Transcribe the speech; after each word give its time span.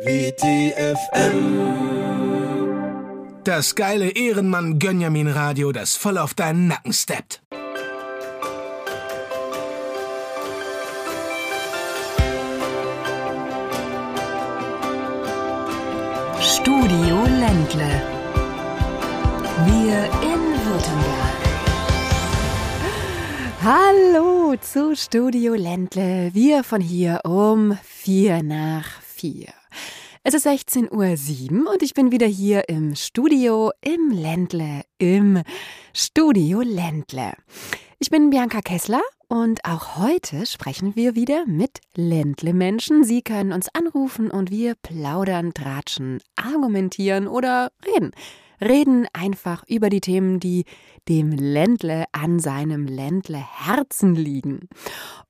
WTFM. 0.00 1.58
Das 3.42 3.74
geile 3.74 4.10
Ehrenmann 4.10 4.78
Gönjamin 4.78 5.26
Radio, 5.26 5.72
das 5.72 5.96
voll 5.96 6.18
auf 6.18 6.34
deinen 6.34 6.68
Nacken 6.68 6.92
steppt. 6.92 7.42
Studio 16.40 17.24
Ländle. 17.40 18.02
Wir 19.66 20.04
in 20.22 20.42
Württemberg. 20.64 21.38
Hallo 23.64 24.54
zu 24.60 24.94
Studio 24.94 25.54
Ländle. 25.54 26.30
Wir 26.34 26.62
von 26.62 26.80
hier 26.80 27.22
um 27.24 27.76
vier 27.82 28.44
nach 28.44 28.86
vier. 29.02 29.57
Es 30.30 30.34
ist 30.34 30.46
16.07 30.46 31.62
Uhr 31.64 31.72
und 31.72 31.82
ich 31.82 31.94
bin 31.94 32.12
wieder 32.12 32.26
hier 32.26 32.68
im 32.68 32.94
Studio 32.94 33.72
im 33.80 34.10
Ländle, 34.10 34.82
im 34.98 35.42
Studio 35.94 36.60
Ländle. 36.60 37.32
Ich 37.98 38.10
bin 38.10 38.28
Bianca 38.28 38.60
Kessler 38.60 39.00
und 39.28 39.64
auch 39.64 39.96
heute 39.96 40.44
sprechen 40.44 40.94
wir 40.96 41.14
wieder 41.14 41.46
mit 41.46 41.80
Ländle-Menschen. 41.96 43.04
Sie 43.04 43.22
können 43.22 43.54
uns 43.54 43.70
anrufen 43.72 44.30
und 44.30 44.50
wir 44.50 44.74
plaudern, 44.74 45.54
tratschen, 45.54 46.20
argumentieren 46.36 47.26
oder 47.26 47.70
reden. 47.86 48.10
Reden 48.60 49.06
einfach 49.14 49.64
über 49.66 49.88
die 49.88 50.02
Themen, 50.02 50.40
die 50.40 50.66
dem 51.08 51.32
Ländle 51.32 52.04
an 52.12 52.38
seinem 52.38 52.86
Ländle 52.86 53.38
Herzen 53.38 54.14
liegen. 54.14 54.68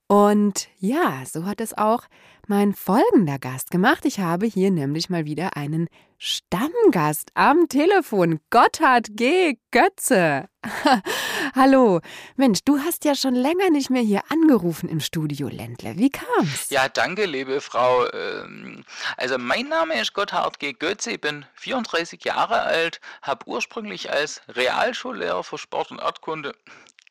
Und 0.09 0.69
ja, 0.81 1.23
so 1.25 1.45
hat 1.45 1.61
es 1.61 1.77
auch 1.77 2.03
mein 2.49 2.75
folgender 2.75 3.39
Gast 3.39 3.71
gemacht. 3.71 4.05
Ich 4.05 4.21
habe 4.21 4.47
hier 4.47 4.71
nämlich 4.71 5.11
mal 5.11 5.25
wieder 5.27 5.57
einen 5.57 5.89
Stammgast 6.17 7.31
am 7.35 7.69
Telefon. 7.69 8.41
Gotthard 8.51 9.09
G. 9.11 9.59
Götze. 9.71 10.49
Hallo. 11.55 12.01
Mensch, 12.37 12.61
du 12.65 12.79
hast 12.79 13.05
ja 13.05 13.15
schon 13.15 13.35
länger 13.35 13.71
nicht 13.71 13.91
mehr 13.91 14.03
hier 14.03 14.23
angerufen 14.31 14.89
im 14.89 15.01
Studio 15.01 15.49
Ländle. 15.49 15.97
Wie 15.97 16.11
kam's? 16.11 16.71
Ja, 16.71 16.89
danke, 16.89 17.27
liebe 17.27 17.61
Frau. 17.61 18.11
Ähm, 18.13 18.85
also 19.17 19.39
mein 19.39 19.69
Name 19.69 20.01
ist 20.01 20.15
Gotthard 20.15 20.59
G. 20.59 20.73
Götze. 20.73 21.13
Ich 21.13 21.21
bin 21.21 21.45
34 21.55 22.25
Jahre 22.25 22.63
alt, 22.63 23.01
habe 23.23 23.47
ursprünglich 23.47 24.11
als 24.11 24.41
Realschullehrer 24.49 25.45
für 25.45 25.59
Sport 25.59 25.91
und 25.91 26.01
Erdkunde 26.01 26.55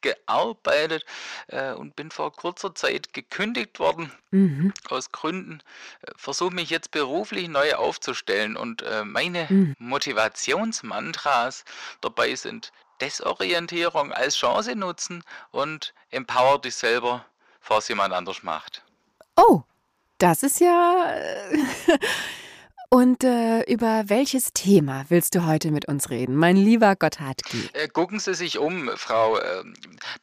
gearbeitet 0.02 1.06
äh, 1.48 1.73
und 1.73 1.95
bin 1.95 2.12
vor 2.12 2.31
kurzer 2.31 2.76
Zeit 2.76 3.14
gekündigt 3.14 3.80
worden 3.80 4.12
Mhm. 4.31 4.73
aus 4.89 5.12
Gründen. 5.12 5.62
Äh, 6.02 6.12
Versuche 6.17 6.54
mich 6.54 6.70
jetzt 6.70 6.92
beruflich 6.92 7.48
neu 7.48 7.76
aufzustellen 7.76 8.58
und 8.58 8.81
äh, 8.81 9.04
meine 9.06 9.48
Mhm. 9.50 9.76
Motivationsmantras 9.80 11.64
dabei 12.02 12.36
sind 12.36 12.72
Desorientierung 13.02 14.12
als 14.12 14.36
Chance 14.38 14.76
nutzen 14.76 15.23
und 15.52 15.94
empower 16.09 16.59
dich 16.59 16.76
selber, 16.76 17.26
bevor 17.59 17.78
es 17.78 17.88
jemand 17.88 18.14
anders 18.14 18.44
macht. 18.44 18.84
Oh, 19.36 19.61
das 20.17 20.44
ist 20.44 20.59
ja. 20.59 21.14
Und 22.89 23.25
äh, 23.25 23.63
über 23.63 24.05
welches 24.07 24.53
Thema 24.53 25.03
willst 25.09 25.35
du 25.35 25.45
heute 25.45 25.71
mit 25.71 25.89
uns 25.89 26.09
reden, 26.09 26.38
mein 26.38 26.55
lieber 26.55 26.95
Gotthard 26.95 27.43
G? 27.43 27.57
Äh, 27.73 27.89
Gucken 27.89 28.19
Sie 28.19 28.33
sich 28.33 28.59
um, 28.59 28.89
Frau. 28.95 29.38
ähm, 29.41 29.73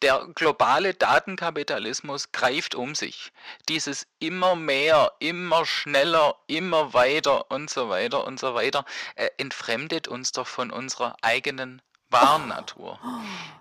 Der 0.00 0.26
globale 0.34 0.94
Datenkapitalismus 0.94 2.32
greift 2.32 2.74
um 2.74 2.94
sich. 2.94 3.32
Dieses 3.68 4.06
immer 4.18 4.56
mehr, 4.56 5.12
immer 5.18 5.66
schneller, 5.66 6.36
immer 6.46 6.94
weiter 6.94 7.50
und 7.50 7.68
so 7.68 7.90
weiter 7.90 8.26
und 8.26 8.40
so 8.40 8.54
weiter 8.54 8.86
äh, 9.16 9.28
entfremdet 9.36 10.08
uns 10.08 10.32
doch 10.32 10.46
von 10.46 10.70
unserer 10.70 11.16
eigenen 11.20 11.82
wahren 12.08 12.48
Natur. 12.48 12.98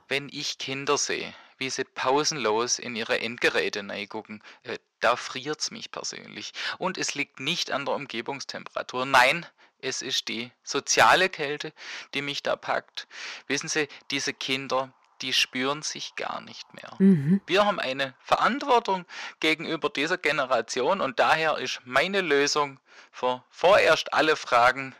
Wenn 0.07 0.29
ich 0.31 0.59
Kinder 0.59 0.97
sehe, 0.97 1.33
wie 1.57 1.69
sie 1.69 1.83
pausenlos 1.83 2.79
in 2.79 2.95
ihre 2.95 3.19
Endgeräte 3.19 3.83
gucken, 4.07 4.43
äh, 4.63 4.77
da 4.99 5.15
friert's 5.15 5.71
mich 5.71 5.91
persönlich. 5.91 6.53
Und 6.77 6.97
es 6.97 7.15
liegt 7.15 7.39
nicht 7.39 7.71
an 7.71 7.85
der 7.85 7.95
Umgebungstemperatur. 7.95 9.05
Nein, 9.05 9.45
es 9.79 10.01
ist 10.01 10.29
die 10.29 10.51
soziale 10.63 11.29
Kälte, 11.29 11.73
die 12.13 12.21
mich 12.21 12.41
da 12.41 12.55
packt. 12.55 13.07
Wissen 13.47 13.67
Sie, 13.67 13.87
diese 14.11 14.33
Kinder, 14.33 14.93
die 15.21 15.33
spüren 15.33 15.81
sich 15.81 16.15
gar 16.15 16.41
nicht 16.41 16.73
mehr. 16.73 16.95
Mhm. 16.99 17.41
Wir 17.45 17.65
haben 17.65 17.79
eine 17.79 18.13
Verantwortung 18.19 19.05
gegenüber 19.39 19.89
dieser 19.89 20.17
Generation 20.17 21.01
und 21.01 21.19
daher 21.19 21.57
ist 21.57 21.81
meine 21.85 22.21
Lösung 22.21 22.79
für 23.11 23.43
vorerst 23.49 24.13
alle 24.13 24.35
Fragen 24.35 24.95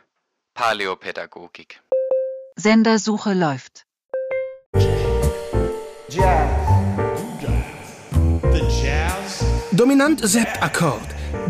Paläopädagogik. 0.54 1.82
Sendersuche 2.56 3.34
läuft. 3.34 3.86
Dominant 9.72 10.20
Septakkord. 10.22 11.00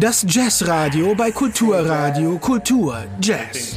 Das 0.00 0.24
Jazzradio 0.26 1.14
bei 1.14 1.30
Kulturradio 1.30 2.38
Kultur 2.38 3.04
Jazz. 3.20 3.76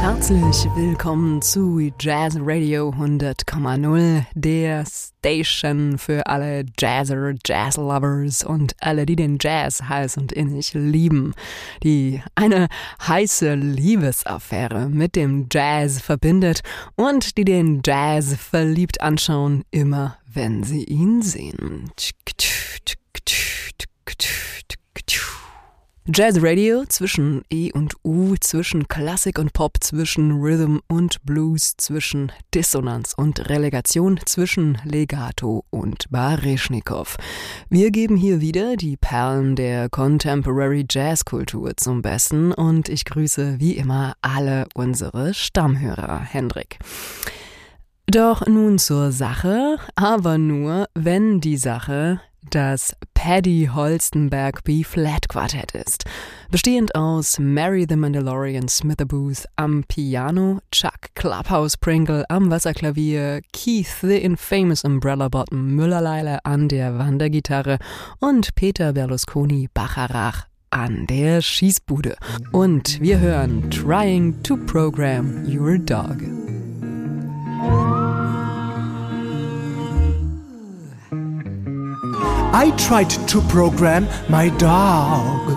Herzlich 0.00 0.64
willkommen 0.76 1.42
zu 1.42 1.90
Jazz 1.98 2.36
Radio 2.38 2.90
100,0, 2.90 4.24
der 4.32 4.84
Station 4.86 5.98
für 5.98 6.24
alle 6.24 6.64
Jazzer, 6.78 7.34
Jazzlovers 7.44 8.44
und 8.44 8.74
alle, 8.80 9.06
die 9.06 9.16
den 9.16 9.38
Jazz 9.40 9.82
heiß 9.82 10.16
und 10.16 10.30
innig 10.30 10.72
lieben, 10.72 11.34
die 11.82 12.22
eine 12.36 12.68
heiße 13.06 13.54
Liebesaffäre 13.54 14.88
mit 14.88 15.16
dem 15.16 15.48
Jazz 15.52 16.00
verbindet 16.00 16.60
und 16.94 17.36
die 17.36 17.44
den 17.44 17.82
Jazz 17.84 18.36
verliebt 18.36 19.00
anschauen, 19.00 19.64
immer 19.72 20.16
wenn 20.32 20.62
sie 20.62 20.84
ihn 20.84 21.22
sehen. 21.22 21.90
Jazz 26.10 26.42
Radio 26.42 26.84
zwischen 26.88 27.42
E 27.52 27.70
und 27.70 27.96
U, 28.02 28.34
zwischen 28.40 28.88
Klassik 28.88 29.38
und 29.38 29.52
Pop, 29.52 29.76
zwischen 29.80 30.40
Rhythm 30.40 30.78
und 30.88 31.22
Blues, 31.26 31.74
zwischen 31.76 32.32
Dissonanz 32.54 33.12
und 33.14 33.50
Relegation, 33.50 34.18
zwischen 34.24 34.78
Legato 34.84 35.66
und 35.68 36.10
Baryschnikow. 36.10 37.18
Wir 37.68 37.90
geben 37.90 38.16
hier 38.16 38.40
wieder 38.40 38.76
die 38.76 38.96
Perlen 38.96 39.54
der 39.54 39.90
Contemporary 39.90 40.86
Jazzkultur 40.90 41.76
zum 41.76 42.00
Besten 42.00 42.52
und 42.52 42.88
ich 42.88 43.04
grüße 43.04 43.60
wie 43.60 43.76
immer 43.76 44.14
alle 44.22 44.66
unsere 44.74 45.34
Stammhörer. 45.34 46.20
Hendrik. 46.20 46.78
Doch 48.06 48.46
nun 48.46 48.78
zur 48.78 49.12
Sache, 49.12 49.76
aber 49.94 50.38
nur, 50.38 50.86
wenn 50.94 51.42
die 51.42 51.58
Sache 51.58 52.22
das 52.50 52.94
Paddy 53.14 53.70
Holstenberg 53.72 54.64
B-Flat 54.64 55.28
Quartett 55.28 55.72
ist. 55.72 56.04
Bestehend 56.50 56.94
aus 56.94 57.38
Mary 57.38 57.86
the 57.88 57.96
Mandalorian 57.96 58.68
Smitherbooth 58.68 59.44
am 59.56 59.84
Piano, 59.88 60.60
Chuck 60.70 61.14
Clubhouse 61.14 61.76
Pringle 61.76 62.24
am 62.28 62.50
Wasserklavier, 62.50 63.40
Keith 63.52 64.00
the 64.00 64.18
Infamous 64.18 64.84
Umbrella 64.84 65.28
Bottom 65.28 65.74
Müllerleile 65.74 66.44
an 66.44 66.68
der 66.68 66.98
Wandergitarre 66.98 67.78
und 68.20 68.54
Peter 68.54 68.92
Berlusconi 68.92 69.68
Bacharach 69.74 70.46
an 70.70 71.06
der 71.06 71.40
Schießbude. 71.42 72.16
Und 72.52 73.00
wir 73.00 73.18
hören 73.18 73.70
Trying 73.70 74.42
to 74.42 74.56
Program 74.56 75.44
Your 75.46 75.78
Dog. 75.78 76.18
I 82.52 82.70
tried 82.78 83.10
to 83.28 83.40
program 83.42 84.08
my 84.28 84.48
dog. 84.48 85.48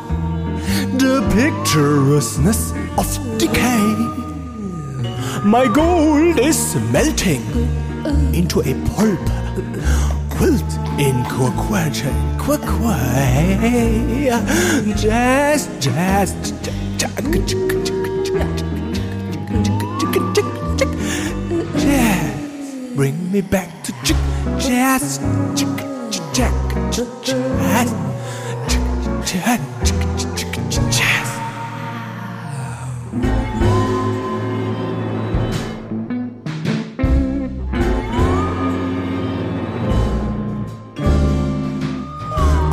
The 0.99 1.21
picturesqueness 1.33 2.73
of 2.97 3.07
decay. 3.37 3.95
My 5.43 5.67
gold 5.67 6.39
is 6.39 6.75
melting 6.91 7.43
into 8.35 8.59
a 8.61 8.73
pulp, 8.89 9.19
quilt 10.29 10.71
in 10.99 11.23
quaquaja, 11.31 12.11
quaquay. 12.37 14.29
Jazz, 14.97 15.69
jazz, 15.79 16.35
jazz. 16.61 16.71
Bring 22.95 23.31
me 23.31 23.41
back 23.41 23.83
to 23.83 23.93
jazz, 24.59 25.19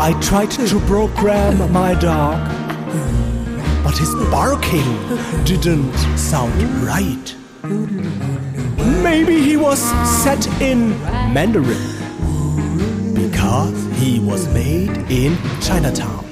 I 0.00 0.18
tried 0.22 0.50
to 0.52 0.80
program 0.86 1.72
my 1.72 1.94
dog, 1.94 2.38
but 3.82 3.98
his 3.98 4.14
barking 4.30 4.96
didn't 5.44 5.92
sound 6.16 6.62
right. 6.86 7.34
Maybe 9.02 9.42
he 9.42 9.56
was 9.56 9.80
set 10.22 10.46
in 10.60 10.90
Mandarin 11.34 11.97
because 13.30 13.76
he 13.98 14.20
was 14.20 14.48
made 14.54 14.90
in 15.10 15.36
Chinatown. 15.60 16.24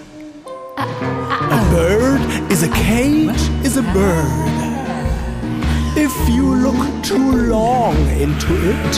A 0.78 1.68
bird 1.70 2.20
is 2.50 2.62
a 2.62 2.70
cage 2.70 3.42
is 3.64 3.76
a 3.76 3.82
bird. 3.82 4.54
If 5.96 6.14
you 6.28 6.54
look 6.54 7.04
too 7.04 7.32
long 7.48 7.96
into 8.24 8.52
it, 8.72 8.92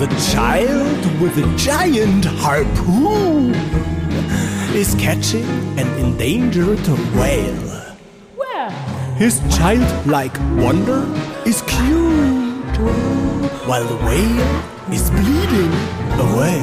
the 0.00 0.08
child 0.32 1.20
with 1.20 1.36
a 1.38 1.56
giant 1.56 2.24
harpoon 2.24 3.54
is 4.74 4.94
catching 4.96 5.48
an 5.78 5.88
endangered 6.04 6.84
whale. 7.14 7.68
His 9.16 9.40
childlike 9.56 10.36
wonder 10.56 11.02
is 11.46 11.62
cute, 11.62 12.76
while 13.68 13.84
the 13.84 13.98
whale 14.06 14.79
is 14.92 15.10
bleeding 15.10 15.72
away. 16.26 16.60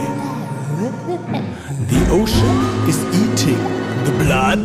The 1.92 2.02
ocean 2.12 2.58
is 2.88 3.00
eating 3.22 3.62
the 4.06 4.14
blood. 4.24 4.62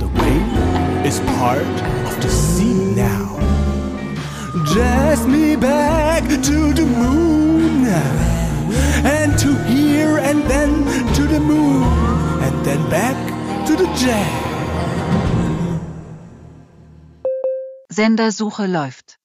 The 0.00 0.08
whale 0.18 1.06
is 1.06 1.20
part 1.38 1.74
of 2.08 2.14
the 2.22 2.30
sea 2.30 2.74
now. 2.94 3.38
Dress 4.72 5.26
me 5.26 5.56
back 5.56 6.24
to 6.28 6.72
the 6.72 6.86
moon, 6.86 7.86
and 9.04 9.38
to 9.38 9.50
here, 9.64 10.18
and 10.18 10.42
then 10.44 10.84
to 11.14 11.22
the 11.26 11.40
moon, 11.40 11.82
and 12.44 12.64
then 12.64 12.80
back 12.88 13.16
to 13.66 13.76
the 13.76 13.86
jazz. 13.96 14.42
Sendersuche 17.90 18.66
läuft. 18.66 19.18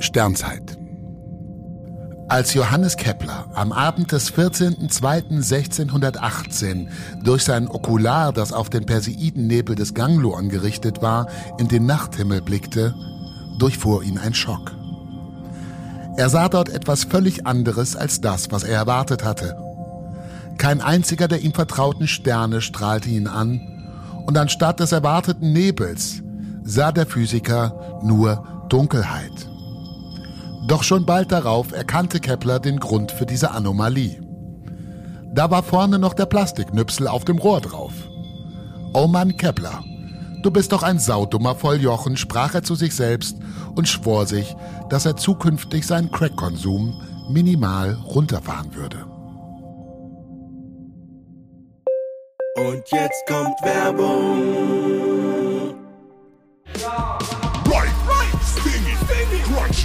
Sternzeit. 0.00 0.85
Als 2.28 2.54
Johannes 2.54 2.96
Kepler 2.96 3.46
am 3.54 3.70
Abend 3.70 4.10
des 4.10 4.34
14.02.1618 4.34 6.88
durch 7.22 7.44
sein 7.44 7.68
Okular, 7.68 8.32
das 8.32 8.52
auf 8.52 8.68
den 8.68 8.84
Perseidennebel 8.84 9.76
des 9.76 9.94
Ganglon 9.94 10.48
gerichtet 10.48 11.02
war, 11.02 11.28
in 11.58 11.68
den 11.68 11.86
Nachthimmel 11.86 12.42
blickte, 12.42 12.96
durchfuhr 13.60 14.02
ihn 14.02 14.18
ein 14.18 14.34
Schock. 14.34 14.72
Er 16.16 16.28
sah 16.28 16.48
dort 16.48 16.68
etwas 16.68 17.04
völlig 17.04 17.46
anderes 17.46 17.94
als 17.94 18.20
das, 18.20 18.50
was 18.50 18.64
er 18.64 18.76
erwartet 18.76 19.24
hatte. 19.24 19.56
Kein 20.58 20.80
einziger 20.80 21.28
der 21.28 21.42
ihm 21.42 21.54
vertrauten 21.54 22.08
Sterne 22.08 22.60
strahlte 22.60 23.08
ihn 23.08 23.28
an, 23.28 23.60
und 24.26 24.36
anstatt 24.36 24.80
des 24.80 24.90
erwarteten 24.90 25.52
Nebels 25.52 26.24
sah 26.64 26.90
der 26.90 27.06
Physiker 27.06 28.00
nur 28.02 28.66
Dunkelheit. 28.68 29.45
Doch 30.66 30.82
schon 30.82 31.06
bald 31.06 31.30
darauf 31.30 31.72
erkannte 31.72 32.18
Kepler 32.18 32.58
den 32.58 32.80
Grund 32.80 33.12
für 33.12 33.24
diese 33.24 33.52
Anomalie. 33.52 34.20
Da 35.32 35.50
war 35.50 35.62
vorne 35.62 35.98
noch 35.98 36.14
der 36.14 36.26
Plastiknüpsel 36.26 37.06
auf 37.06 37.24
dem 37.24 37.38
Rohr 37.38 37.60
drauf. 37.60 37.92
Oh 38.92 39.06
Mann, 39.06 39.36
Kepler, 39.36 39.84
du 40.42 40.50
bist 40.50 40.72
doch 40.72 40.82
ein 40.82 40.98
saudummer 40.98 41.54
Volljochen, 41.54 42.16
sprach 42.16 42.54
er 42.54 42.62
zu 42.62 42.74
sich 42.74 42.94
selbst 42.94 43.36
und 43.74 43.86
schwor 43.86 44.26
sich, 44.26 44.56
dass 44.88 45.06
er 45.06 45.16
zukünftig 45.16 45.86
seinen 45.86 46.10
Crack-Konsum 46.10 47.00
minimal 47.28 47.94
runterfahren 48.04 48.74
würde. 48.74 49.04
Und 52.56 52.82
jetzt 52.90 53.26
kommt 53.28 53.62
Werbung. 53.62 54.95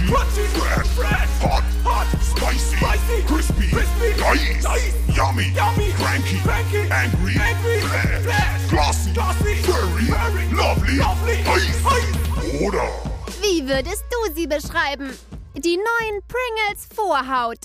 Crunchy, 0.06 0.46
crunchy, 0.46 0.46
fresh, 0.58 0.86
fresh, 0.88 1.28
hot, 1.40 1.64
hot, 1.84 2.06
spicy, 2.22 2.76
spicy, 2.76 3.22
crispy, 3.26 3.68
crispy, 3.70 4.20
nice, 4.20 4.64
nice, 4.64 5.16
yummy, 5.16 5.48
yummy, 5.54 5.92
cranky, 5.92 6.38
cranky, 6.42 6.82
angry, 6.90 7.34
angry, 7.40 7.80
flash, 7.80 8.22
flash, 8.22 8.70
glossy, 8.70 9.12
glossy, 9.12 9.54
furry, 9.62 10.04
furry, 10.04 10.46
lovely, 10.52 10.96
lovely, 10.96 11.36
heiß, 11.44 11.82
heiß, 11.84 12.62
oder. 12.62 12.88
Wie 13.40 13.66
würdest 13.66 14.04
du 14.10 14.34
sie 14.34 14.46
beschreiben? 14.46 15.10
Die 15.54 15.76
neuen 15.76 16.20
Pringles 16.26 16.88
Vorhaut. 16.94 17.58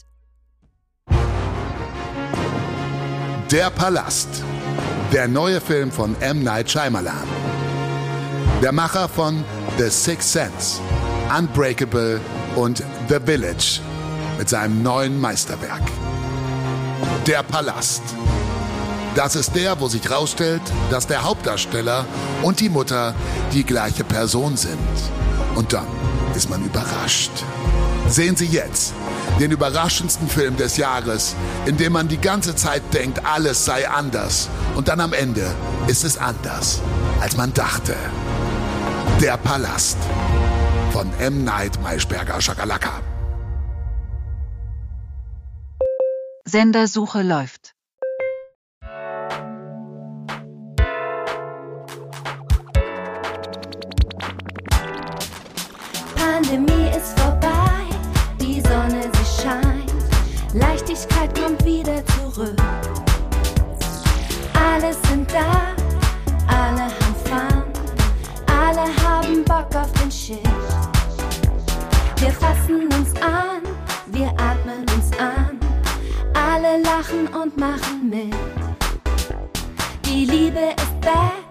Der 3.51 3.69
Palast. 3.69 4.43
Der 5.13 5.27
neue 5.27 5.61
Film 5.61 5.89
von 5.91 6.19
M. 6.19 6.43
Night 6.43 6.69
Shyamalan. 6.69 7.27
Der 8.61 8.71
Macher 8.71 9.07
von 9.07 9.45
The 9.77 9.89
Sixth 9.89 10.31
Sense, 10.33 10.81
Unbreakable 11.35 12.21
und 12.55 12.83
The 13.09 13.19
Village 13.25 13.81
mit 14.37 14.47
seinem 14.47 14.81
neuen 14.81 15.19
Meisterwerk. 15.19 15.81
Der 17.25 17.43
Palast. 17.43 18.01
Das 19.13 19.35
ist 19.35 19.53
der, 19.55 19.79
wo 19.79 19.87
sich 19.87 20.09
rausstellt, 20.09 20.61
dass 20.89 21.07
der 21.07 21.23
Hauptdarsteller 21.23 22.05
und 22.43 22.59
die 22.59 22.69
Mutter 22.69 23.13
die 23.51 23.65
gleiche 23.65 24.03
Person 24.03 24.55
sind. 24.55 24.77
Und 25.55 25.73
dann 25.73 25.87
ist 26.33 26.49
man 26.49 26.63
überrascht. 26.63 27.31
Sehen 28.07 28.37
Sie 28.37 28.45
jetzt 28.45 28.93
den 29.39 29.51
überraschendsten 29.51 30.29
Film 30.29 30.55
des 30.55 30.77
Jahres, 30.77 31.35
in 31.65 31.75
dem 31.75 31.93
man 31.93 32.07
die 32.07 32.21
ganze 32.21 32.55
Zeit 32.55 32.83
denkt, 32.93 33.25
alles 33.25 33.65
sei 33.65 33.89
anders. 33.89 34.47
Und 34.75 34.87
dann 34.87 35.01
am 35.01 35.11
Ende 35.11 35.53
ist 35.87 36.05
es 36.05 36.17
anders, 36.17 36.79
als 37.19 37.35
man 37.35 37.53
dachte. 37.53 37.95
Der 39.19 39.35
Palast 39.35 39.97
von 40.97 41.13
M. 41.19 41.43
Night 41.43 41.79
Maischberger 41.83 42.41
Schakalaka. 42.41 42.93
Sendersuche 46.43 47.21
läuft. 47.21 47.56
Fassen 72.67 72.83
uns 72.93 73.13
an, 73.21 73.61
wir 74.07 74.27
atmen 74.37 74.85
uns 74.95 75.11
an, 75.19 75.59
alle 76.33 76.81
lachen 76.81 77.27
und 77.27 77.57
machen 77.57 78.09
mit. 78.09 78.35
Die 80.05 80.25
Liebe 80.25 80.73
ist 80.75 81.01
back 81.01 81.45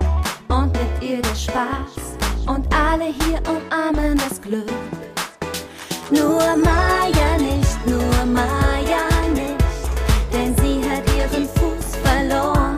und 0.48 0.72
mit 0.72 1.08
ihr 1.08 1.22
der 1.22 1.34
Spaß 1.34 2.16
und 2.46 2.66
alle 2.74 3.06
hier 3.06 3.40
umarmen 3.48 4.18
das 4.18 4.40
Glück. 4.40 4.70
Nur 6.10 6.56
Maya 6.56 7.38
nicht, 7.38 7.86
nur 7.86 8.24
Maya 8.26 9.08
nicht, 9.32 9.64
denn 10.32 10.54
sie 10.56 10.80
hat 10.88 11.02
ihren 11.16 11.48
Fuß 11.48 11.96
verloren. 12.04 12.76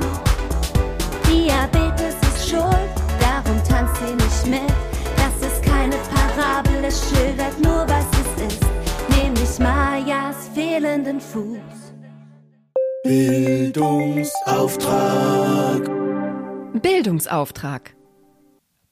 Diabetes 1.27 2.15
ist 2.35 2.51
schuld, 2.51 2.95
darum 3.21 3.63
tanzt 3.69 3.97
sie 3.97 4.15
nicht 4.15 4.63
mit. 4.63 4.75
Das 5.17 5.49
ist 5.49 5.63
keine 5.63 5.97
Parabel, 6.15 6.85
es 6.85 7.11
schildert 7.11 7.61
nur, 7.61 7.88
Mayas 9.59 10.49
fehlenden 10.55 11.21
Fuß. 11.21 11.59
Bildungsauftrag. 13.03 15.91
Bildungsauftrag. 16.81 17.97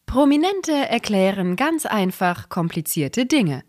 Prominente 0.07 0.73
erklären 0.73 1.55
ganz 1.57 1.87
einfach 1.87 2.49
komplizierte 2.49 3.27
Dinge. 3.27 3.63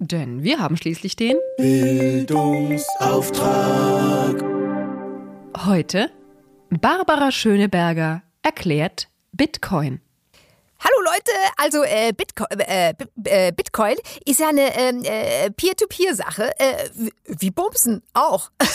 Denn 0.00 0.42
wir 0.42 0.58
haben 0.58 0.76
schließlich 0.76 1.14
den 1.14 1.36
Bildungsauftrag. 1.56 4.42
heute 5.66 6.10
Barbara 6.68 7.30
Schöneberger 7.30 8.24
erklärt 8.42 9.08
Bitcoin. 9.32 10.00
Hallo 10.84 11.00
Leute, 11.02 11.32
also 11.56 11.82
äh, 11.82 12.12
Bitcoin, 12.12 12.60
äh, 12.60 12.94
Bi- 12.96 13.30
äh, 13.30 13.52
Bitcoin 13.52 13.96
ist 14.26 14.40
ja 14.40 14.48
eine 14.48 14.74
ähm, 14.76 15.02
äh, 15.04 15.50
Peer-to-Peer-Sache, 15.50 16.52
äh, 16.60 16.90
wie- 17.26 17.50
Bumsen 17.50 18.02
auch. 18.12 18.50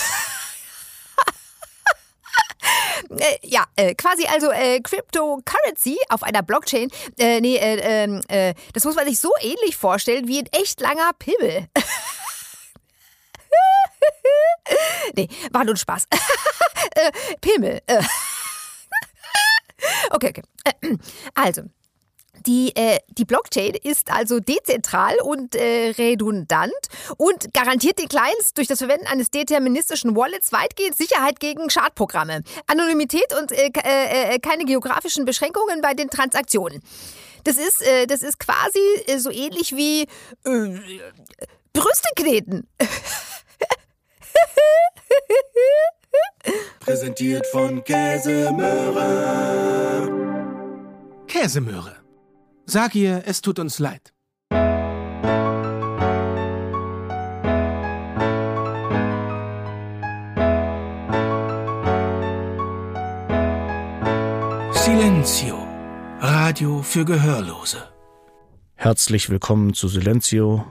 Äh, 3.18 3.38
ja, 3.42 3.64
äh, 3.76 3.94
quasi 3.94 4.26
also 4.26 4.50
äh, 4.50 4.80
Cryptocurrency 4.80 5.98
auf 6.10 6.22
einer 6.22 6.42
Blockchain. 6.42 6.90
Äh, 7.18 7.40
nee, 7.40 7.56
äh, 7.56 8.04
ähm, 8.04 8.20
äh, 8.28 8.54
das 8.74 8.84
muss 8.84 8.94
man 8.94 9.06
sich 9.06 9.18
so 9.18 9.32
ähnlich 9.40 9.76
vorstellen 9.76 10.28
wie 10.28 10.38
ein 10.40 10.46
echt 10.52 10.80
langer 10.80 11.10
Pimmel. 11.18 11.66
nee, 15.16 15.28
war 15.50 15.64
nur 15.64 15.76
Spaß. 15.76 16.06
äh, 16.94 17.10
Pimmel. 17.40 17.80
Äh. 17.86 18.02
okay, 20.10 20.28
okay. 20.28 20.42
Äh, 20.64 20.96
also, 21.34 21.62
die, 22.46 22.74
äh, 22.76 22.98
die 23.08 23.24
Blockchain 23.24 23.74
ist 23.82 24.10
also 24.12 24.40
dezentral 24.40 25.16
und 25.22 25.54
äh, 25.54 25.90
redundant 25.98 26.72
und 27.16 27.52
garantiert 27.52 27.98
den 27.98 28.08
Clients 28.08 28.54
durch 28.54 28.68
das 28.68 28.78
Verwenden 28.78 29.06
eines 29.06 29.30
deterministischen 29.30 30.16
Wallets 30.16 30.52
weitgehend 30.52 30.96
Sicherheit 30.96 31.40
gegen 31.40 31.70
Schadprogramme, 31.70 32.42
Anonymität 32.66 33.34
und 33.38 33.52
äh, 33.52 33.70
äh, 33.84 34.34
äh, 34.34 34.38
keine 34.38 34.64
geografischen 34.64 35.24
Beschränkungen 35.24 35.80
bei 35.80 35.94
den 35.94 36.10
Transaktionen. 36.10 36.82
Das 37.44 37.56
ist, 37.56 37.82
äh, 37.82 38.06
das 38.06 38.22
ist 38.22 38.38
quasi 38.38 38.80
äh, 39.06 39.18
so 39.18 39.30
ähnlich 39.30 39.74
wie 39.74 40.02
äh, 40.02 40.08
Brüste 41.72 42.08
kneten. 42.16 42.68
Präsentiert 46.80 47.46
von 47.46 47.84
Käsemöhre. 47.84 49.10
Käsemöhre. 51.28 51.99
Sag 52.72 52.94
ihr, 52.94 53.24
es 53.26 53.40
tut 53.40 53.58
uns 53.58 53.80
leid. 53.80 54.12
Silenzio. 64.72 65.58
Radio 66.20 66.82
für 66.82 67.04
Gehörlose. 67.04 67.88
Herzlich 68.76 69.30
willkommen 69.30 69.74
zu 69.74 69.88
Silenzio, 69.88 70.64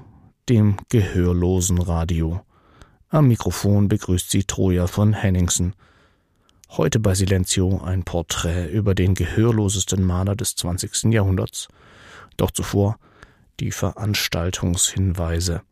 dem 0.47 0.77
gehörlosen 0.87 1.81
Radio. 1.81 2.39
Am 3.09 3.27
Mikrofon 3.27 3.89
begrüßt 3.89 4.31
sie 4.31 4.45
Troja 4.45 4.87
von 4.87 5.11
Henningsen. 5.11 5.75
Heute 6.71 6.99
bei 6.99 7.15
Silenzio 7.15 7.81
ein 7.83 8.03
Porträt 8.03 8.67
über 8.67 8.93
den 8.93 9.15
gehörlosesten 9.15 10.03
Maler 10.03 10.35
des 10.35 10.55
20. 10.55 11.05
Jahrhunderts. 11.05 11.67
Doch 12.37 12.51
zuvor 12.51 12.99
die 13.59 13.71
Veranstaltungshinweise. 13.71 15.63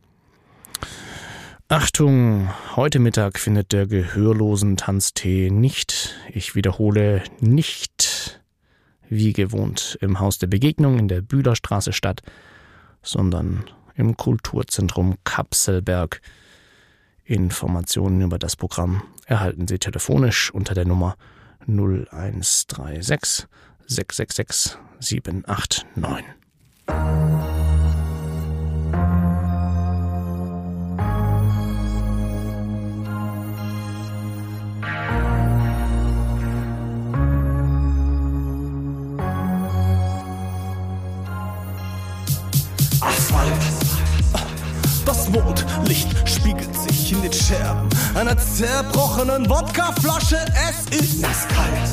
Achtung, 1.68 2.50
heute 2.74 2.98
Mittag 2.98 3.38
findet 3.38 3.72
der 3.72 3.86
gehörlosen 3.86 4.76
Tanztee 4.76 5.50
nicht, 5.50 6.16
ich 6.32 6.56
wiederhole, 6.56 7.22
nicht 7.38 8.40
wie 9.08 9.32
gewohnt 9.32 9.96
im 10.00 10.18
Haus 10.18 10.38
der 10.38 10.48
Begegnung 10.48 10.98
in 10.98 11.06
der 11.06 11.20
Bühlerstraße 11.20 11.92
statt, 11.92 12.22
sondern 13.02 13.64
im 13.94 14.16
Kulturzentrum 14.16 15.14
Kapselberg. 15.22 16.20
Informationen 17.28 18.22
über 18.22 18.38
das 18.38 18.56
Programm 18.56 19.02
erhalten 19.26 19.68
Sie 19.68 19.78
telefonisch 19.78 20.50
unter 20.50 20.72
der 20.72 20.86
Nummer 20.86 21.14
0136 21.66 23.46
666 23.86 24.78
789. 24.98 26.24
Asphalt. 43.02 43.52
Das 45.04 45.28
Mondlicht 45.28 46.26
spiegelt 46.26 46.77
sich 47.08 47.12
in 47.12 47.22
den 47.22 47.32
Scherben 47.32 47.88
einer 48.14 48.36
zerbrochenen 48.36 49.48
Wodkaflasche. 49.48 50.38
Es 50.68 50.98
ist 50.98 51.20
nasskalt. 51.20 51.88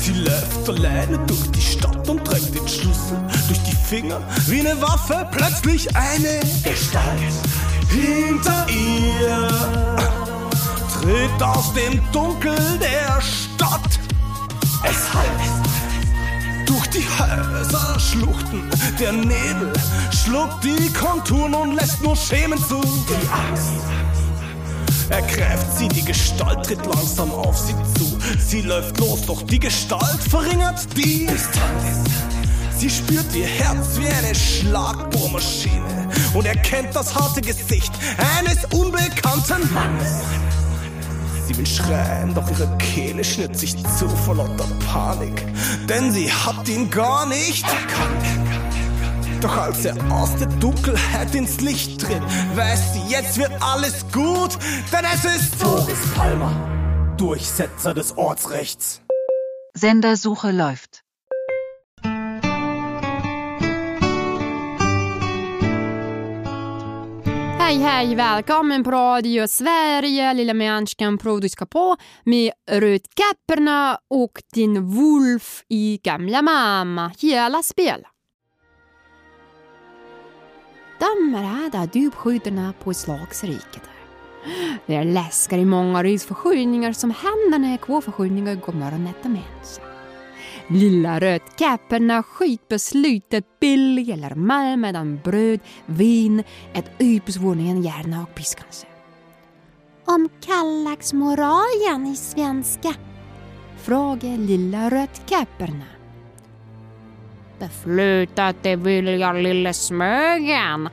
Sie 0.00 0.12
läuft 0.12 0.68
alleine 0.68 1.18
durch 1.26 1.50
die 1.52 1.60
Stadt 1.60 2.08
und 2.08 2.24
trägt 2.24 2.54
den 2.54 2.66
Schlüssel 2.66 3.18
durch 3.48 3.62
die 3.64 3.76
Finger 3.88 4.20
wie 4.46 4.60
eine 4.60 4.80
Waffe. 4.80 5.26
Plötzlich 5.32 5.88
eine 5.94 6.40
Gestalt 6.62 7.34
hinter 7.90 8.66
ihr 8.68 9.48
tritt 10.92 11.42
aus 11.42 11.72
dem 11.74 12.00
Dunkel 12.12 12.56
der 12.78 13.20
Stadt. 13.20 13.98
Es 14.84 15.14
heißt 15.14 16.66
durch 16.66 16.86
die 16.88 17.04
Häuser 17.18 17.98
schluchten. 17.98 18.70
Der 18.98 19.12
Nebel 19.12 19.72
schluckt 20.12 20.64
die 20.64 20.92
Konturen 20.92 21.54
und 21.54 21.74
lässt 21.74 22.02
nur 22.02 22.16
Schemen 22.16 22.58
zu. 22.58 22.80
Die 22.80 23.28
Angst 23.28 23.90
ergreift 25.10 25.78
sie, 25.78 25.88
die 25.88 26.04
Gestalt 26.04 26.64
tritt 26.64 26.84
langsam 26.86 27.30
auf 27.32 27.58
sie 27.58 27.74
zu. 27.98 28.18
Sie 28.38 28.62
läuft 28.62 28.98
los, 28.98 29.22
doch 29.26 29.42
die 29.42 29.58
Gestalt 29.58 30.22
verringert 30.28 30.86
die 30.96 31.26
Distanz. 31.26 32.08
Sie 32.76 32.88
spürt 32.88 33.34
ihr 33.34 33.46
Herz 33.46 33.98
wie 33.98 34.06
eine 34.06 34.34
Schlagbohrmaschine 34.34 36.08
und 36.32 36.46
erkennt 36.46 36.94
das 36.96 37.14
harte 37.14 37.40
Gesicht 37.40 37.92
eines 38.38 38.64
unbekannten 38.72 39.72
Mannes. 39.74 40.22
Sie 41.46 41.58
will 41.58 41.66
schreien, 41.66 42.32
doch 42.32 42.48
ihre 42.50 42.78
Kehle 42.78 43.24
schnitt 43.24 43.58
sich 43.58 43.76
zu 43.98 44.08
vor 44.08 44.36
lauter 44.36 44.68
Panik, 44.90 45.44
denn 45.88 46.12
sie 46.12 46.32
hat 46.32 46.68
ihn 46.68 46.88
gar 46.90 47.26
nicht 47.26 47.64
erkannt. 47.64 48.29
Doch 49.40 49.56
als 49.56 49.86
er 49.86 49.94
aus 50.12 50.36
der 50.36 50.48
Dunkelheit 50.48 51.34
ins 51.34 51.60
Licht 51.62 52.00
tritt, 52.00 52.22
weiß 52.54 52.92
sie, 52.92 53.00
jetzt 53.08 53.38
wird 53.38 53.52
alles 53.60 54.04
gut, 54.12 54.58
denn 54.92 55.04
es 55.14 55.24
ist 55.24 55.58
Boris 55.58 56.14
Palmer, 56.14 57.14
Durchsetzer 57.16 57.94
des 57.94 58.18
Ortsrechts. 58.18 59.00
Sendersuche 59.74 60.50
läuft. 60.50 61.02
Hej, 67.58 67.78
hej, 67.78 68.14
välkommen 68.14 68.82
på 68.82 68.90
Radio 68.90 69.48
Sverige. 69.48 70.34
Lilla 70.34 70.54
människan 70.54 71.18
producerar 71.18 71.66
på 71.66 71.96
med 72.24 72.52
Rödkäpporna 72.70 73.98
och 74.10 74.42
din 74.54 74.86
Wolf 74.86 75.62
i 75.68 76.00
Gamla 76.02 76.42
mamma. 76.42 77.12
Hela 77.18 77.62
spel. 77.62 78.04
De 81.00 81.34
är 81.34 81.70
där 81.70 81.86
duvskydarna 81.92 82.74
på 82.84 82.94
slagsriket. 82.94 83.82
Det 84.86 84.94
är 84.94 85.04
läskar 85.04 85.58
i 85.58 85.64
många 85.64 86.02
rysförskjutningar 86.02 86.92
som 86.92 87.10
händer 87.10 87.58
när 87.58 87.76
kvåförskjutningar 87.76 88.54
går 88.54 88.72
morgonet 88.72 89.16
och 89.24 89.30
mens. 89.30 89.80
Lilla 90.68 91.20
rödkäpporna 91.20 92.22
skitbeslutet 92.22 93.60
billig 93.60 94.10
eller 94.10 94.34
malm 94.34 94.80
medan 94.80 95.20
bröd, 95.24 95.60
vin, 95.86 96.44
ett 96.74 96.90
ypsvåningen 96.98 97.82
gärna 97.82 98.22
och 98.22 98.34
piskanse. 98.34 98.86
Om 100.04 100.28
kallaxmoralen 100.40 102.06
i 102.06 102.16
svenska? 102.16 102.94
Frågar 103.76 104.36
lilla 104.36 104.90
rödkäpporna. 104.90 105.99
Beslutet 107.60 108.66
är 108.66 108.76
vilja 108.76 109.32
lille 109.32 109.72
Smögen, 109.72 110.88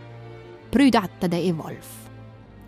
prydättade 0.72 1.54
Wolf. 1.54 2.10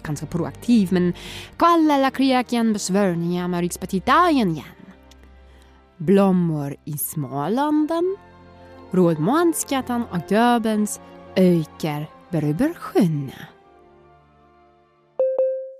Ganska 0.03 0.25
proaktiv, 0.25 0.87
men 0.91 1.13
kallella 1.57 2.11
kriaken 2.11 2.73
besvörningar 2.73 3.47
med 3.47 3.59
rikspetidagen 3.59 4.51
igen. 4.51 4.65
Blommor 5.97 6.75
i 6.85 6.97
Smålanden, 6.97 8.17
Rådmansgatan 8.91 10.03
och 10.11 10.31
Göbens 10.31 11.01
öker 11.35 12.09
beröber 12.29 12.73
sjön. 12.73 13.31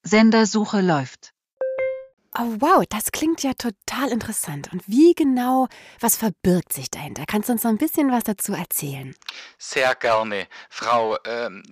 Sendersuche 0.06 0.82
läuft. 0.82 1.34
Oh, 2.42 2.56
wow, 2.60 2.86
das 2.88 3.12
klingt 3.12 3.44
ja 3.44 3.52
total 3.54 4.12
interessant. 4.12 4.72
Und 4.72 4.88
wie 4.88 5.14
genau, 5.14 5.68
was 6.00 6.16
verbirgt 6.16 6.72
sich 6.72 6.90
dahinter? 6.90 7.26
Kannst 7.28 7.50
du 7.50 7.54
uns 7.54 7.64
noch 7.64 7.72
ein 7.72 7.78
bisschen 7.78 8.12
was 8.14 8.24
dazu 8.24 8.54
erzählen? 8.54 9.14
Sehr 9.58 9.94
gerne, 9.96 10.48
Frau. 10.70 11.18
Ähm, 11.26 11.64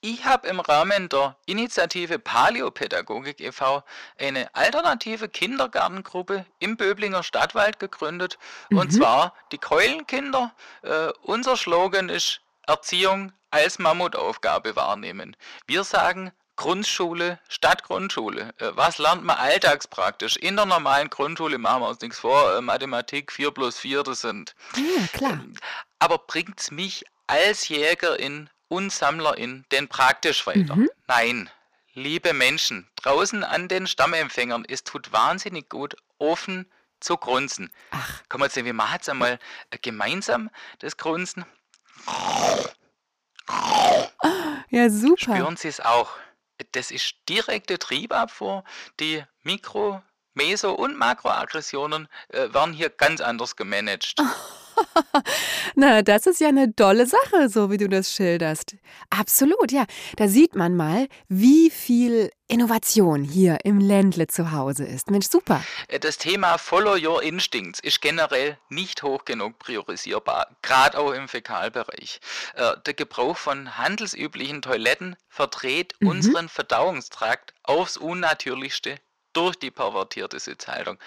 ich 0.00 0.24
habe 0.24 0.48
im 0.48 0.60
Rahmen 0.60 1.10
der 1.10 1.36
Initiative 1.44 2.18
Paläopädagogik 2.18 3.40
e.V. 3.40 3.82
eine 4.18 4.54
alternative 4.54 5.28
Kindergartengruppe 5.28 6.46
im 6.60 6.78
Böblinger 6.78 7.22
Stadtwald 7.22 7.78
gegründet. 7.78 8.38
Und 8.70 8.92
Mhm. 8.92 8.96
zwar 8.96 9.34
die 9.52 9.58
Keulenkinder. 9.58 10.54
Äh, 10.80 11.08
unser 11.24 11.58
Slogan 11.58 12.08
ist 12.08 12.40
Erziehung 12.66 13.32
als 13.50 13.78
Mammutaufgabe 13.78 14.76
wahrnehmen. 14.76 15.36
Wir 15.66 15.84
sagen 15.84 16.32
Grundschule 16.56 17.38
statt 17.48 17.82
Grundschule. 17.84 18.52
Äh, 18.58 18.70
Was 18.74 18.98
lernt 18.98 19.24
man 19.24 19.36
alltagspraktisch? 19.36 20.36
In 20.36 20.56
der 20.56 20.66
normalen 20.66 21.10
Grundschule 21.10 21.58
machen 21.58 21.82
wir 21.82 21.88
uns 21.88 22.00
nichts 22.00 22.18
vor. 22.18 22.56
äh, 22.56 22.60
Mathematik 22.60 23.30
4 23.32 23.50
plus 23.52 23.78
4, 23.78 24.02
das 24.02 24.22
sind 24.22 24.54
Ja, 24.76 25.06
klar. 25.12 25.40
aber 25.98 26.18
bringt's 26.18 26.70
mich 26.70 27.04
als 27.26 27.68
Jägerin 27.68 28.48
und 28.68 28.92
Sammlerin 28.92 29.64
denn 29.70 29.88
praktisch 29.88 30.46
weiter? 30.46 30.76
Mhm. 30.76 30.88
Nein. 31.06 31.50
liebe 31.94 32.32
Menschen, 32.34 32.88
draußen 32.96 33.42
an 33.44 33.68
den 33.68 33.86
Stammempfängern, 33.86 34.64
es 34.68 34.84
tut 34.84 35.12
wahnsinnig 35.12 35.68
gut, 35.70 35.96
offen 36.18 36.70
zu 37.00 37.16
grunzen. 37.16 37.70
Ach. 37.90 38.22
Komm 38.28 38.40
mal 38.40 38.50
wir 38.54 38.74
machen 38.74 38.94
jetzt 38.94 39.08
einmal 39.08 39.38
äh, 39.70 39.78
gemeinsam 39.78 40.50
das 40.80 40.96
Grunzen. 40.96 41.44
Ja, 44.70 44.90
super. 44.90 45.36
Spüren 45.36 45.56
Sie 45.56 45.68
es 45.68 45.80
auch? 45.80 46.10
Das 46.72 46.90
ist 46.90 47.14
direkte 47.28 47.78
Triebabfuhr. 47.78 48.64
Die 49.00 49.24
Mikro-, 49.42 50.02
Meso- 50.34 50.74
und 50.74 50.96
Makroaggressionen 50.96 52.08
äh, 52.28 52.52
werden 52.52 52.72
hier 52.72 52.90
ganz 52.90 53.20
anders 53.20 53.56
gemanagt. 53.56 54.14
Na, 55.74 56.02
das 56.02 56.26
ist 56.26 56.40
ja 56.40 56.48
eine 56.48 56.68
dolle 56.68 57.06
Sache, 57.06 57.48
so 57.48 57.70
wie 57.70 57.76
du 57.76 57.88
das 57.88 58.12
schilderst. 58.12 58.76
Absolut, 59.10 59.72
ja. 59.72 59.84
Da 60.16 60.28
sieht 60.28 60.54
man 60.54 60.76
mal, 60.76 61.08
wie 61.28 61.70
viel 61.70 62.30
Innovation 62.48 63.24
hier 63.24 63.58
im 63.64 63.80
Ländle 63.80 64.28
zu 64.28 64.52
Hause 64.52 64.84
ist. 64.84 65.10
Mensch, 65.10 65.26
super. 65.28 65.64
Äh, 65.88 65.98
das 65.98 66.18
Thema 66.18 66.58
Follow 66.58 66.96
Your 66.96 67.22
Instincts 67.22 67.80
ist 67.80 68.00
generell 68.00 68.58
nicht 68.68 69.02
hoch 69.02 69.24
genug 69.24 69.58
priorisierbar, 69.58 70.56
gerade 70.62 70.98
auch 70.98 71.12
im 71.12 71.28
Fäkalbereich. 71.28 72.20
Äh, 72.54 72.74
der 72.86 72.94
Gebrauch 72.94 73.36
von 73.36 73.76
handelsüblichen 73.76 74.62
Toiletten 74.62 75.16
verdreht 75.28 75.94
mhm. 76.00 76.08
unseren 76.08 76.48
Verdauungstrakt 76.48 77.52
aufs 77.64 77.96
Unnatürlichste 77.96 78.96
durch 79.32 79.56
die 79.56 79.70
pervertierte 79.70 80.38
Sitzhaltung. 80.38 80.98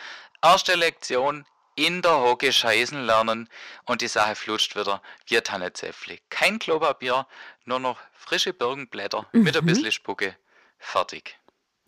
Erste 0.42 0.76
Lektion, 0.76 1.46
in 1.86 2.02
der 2.02 2.20
Hocke 2.20 2.52
scheißen 2.52 3.06
lernen 3.06 3.50
und 3.86 4.02
die 4.02 4.08
Sache 4.08 4.36
flutscht 4.36 4.76
wieder 4.76 5.02
wie 5.28 5.40
Tannezäpfle. 5.40 6.20
Kein 6.30 6.60
Klopapier, 6.60 7.26
nur 7.66 7.80
noch 7.80 7.98
frische 8.14 8.54
Birkenblätter 8.54 9.28
mhm. 9.32 9.44
mit 9.44 9.56
ein 9.56 9.64
mhm. 9.64 9.68
bisschen 9.68 9.92
Spucke. 9.92 10.36
Fertig. 10.78 11.38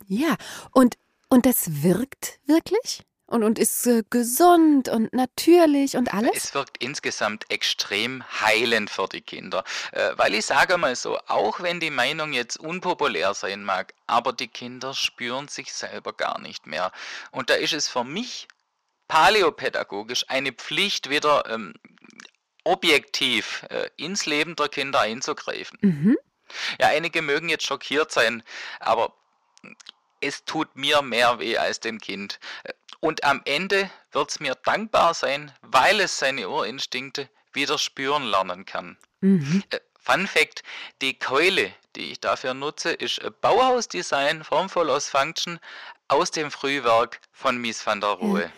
Ja, 0.07 0.35
und, 0.71 0.97
und 1.29 1.45
das 1.45 1.83
wirkt 1.83 2.39
wirklich? 2.45 3.03
Und, 3.25 3.43
und 3.43 3.59
ist 3.59 3.87
äh, 3.87 4.03
gesund 4.09 4.89
und 4.89 5.13
natürlich 5.13 5.95
und 5.95 6.13
alles? 6.13 6.31
Es 6.35 6.53
wirkt 6.53 6.83
insgesamt 6.83 7.49
extrem 7.49 8.23
heilend 8.41 8.89
für 8.89 9.07
die 9.07 9.21
Kinder. 9.21 9.63
Äh, 9.93 10.11
weil 10.17 10.33
ich 10.33 10.45
sage 10.45 10.77
mal 10.77 10.97
so, 10.97 11.17
auch 11.27 11.61
wenn 11.61 11.79
die 11.79 11.91
Meinung 11.91 12.33
jetzt 12.33 12.59
unpopulär 12.59 13.33
sein 13.33 13.63
mag, 13.63 13.93
aber 14.05 14.33
die 14.33 14.49
Kinder 14.49 14.93
spüren 14.93 15.47
sich 15.47 15.71
selber 15.71 16.11
gar 16.11 16.41
nicht 16.41 16.67
mehr. 16.67 16.91
Und 17.31 17.49
da 17.49 17.53
ist 17.53 17.71
es 17.71 17.87
für 17.87 18.03
mich 18.03 18.49
paläopädagogisch 19.11 20.23
eine 20.29 20.53
Pflicht, 20.53 21.09
wieder 21.09 21.43
ähm, 21.49 21.73
objektiv 22.63 23.65
äh, 23.69 23.89
ins 23.97 24.25
Leben 24.25 24.55
der 24.55 24.69
Kinder 24.69 25.01
einzugreifen. 25.01 25.77
Mhm. 25.81 26.17
Ja, 26.79 26.87
einige 26.87 27.21
mögen 27.21 27.49
jetzt 27.49 27.65
schockiert 27.65 28.13
sein, 28.13 28.41
aber 28.79 29.13
es 30.21 30.45
tut 30.45 30.77
mir 30.77 31.01
mehr 31.01 31.39
weh 31.39 31.57
als 31.57 31.81
dem 31.81 31.99
Kind. 31.99 32.39
Und 33.01 33.25
am 33.25 33.41
Ende 33.43 33.89
wird 34.13 34.29
es 34.29 34.39
mir 34.39 34.55
dankbar 34.55 35.13
sein, 35.13 35.51
weil 35.61 35.99
es 35.99 36.17
seine 36.17 36.47
Urinstinkte 36.47 37.29
wieder 37.51 37.77
spüren 37.77 38.23
lernen 38.23 38.63
kann. 38.63 38.97
Mhm. 39.19 39.61
Äh, 39.71 39.79
Fun 39.99 40.25
Fact: 40.25 40.63
Die 41.01 41.19
Keule, 41.19 41.73
die 41.97 42.13
ich 42.13 42.21
dafür 42.21 42.53
nutze, 42.53 42.93
ist 42.93 43.19
Bauhausdesign, 43.41 44.45
formvoll 44.45 44.89
aus 44.89 45.09
Function 45.09 45.59
aus 46.07 46.31
dem 46.31 46.49
Frühwerk 46.49 47.19
von 47.33 47.57
Mies 47.57 47.85
van 47.85 47.99
der 47.99 48.11
Rohe. 48.11 48.43
Ja. 48.43 48.51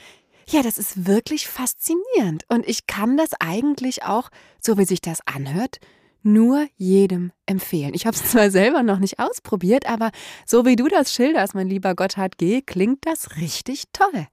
Ja, 0.47 0.62
das 0.62 0.77
ist 0.77 1.07
wirklich 1.07 1.47
faszinierend. 1.47 2.43
Und 2.47 2.67
ich 2.67 2.88
kann 2.88 3.17
das 3.17 3.31
eigentlich 3.39 4.03
auch, 4.03 4.29
so 4.59 4.77
wie 4.77 4.85
sich 4.85 5.01
das 5.01 5.19
anhört, 5.25 5.79
nur 6.21 6.67
jedem 6.77 7.31
empfehlen. 7.45 7.93
Ich 7.93 8.05
habe 8.05 8.15
es 8.15 8.23
zwar 8.31 8.50
selber 8.50 8.83
noch 8.83 9.00
nicht 9.00 9.19
ausprobiert, 9.19 9.85
aber 9.88 10.12
so 10.45 10.65
wie 10.65 10.75
du 10.75 10.88
das 10.88 11.13
schilderst, 11.13 11.55
mein 11.55 11.67
lieber 11.67 11.95
Gotthard 11.95 12.38
G., 12.38 12.62
klingt 12.62 13.05
das 13.05 13.38
richtig 13.38 13.83
toll. 13.93 14.27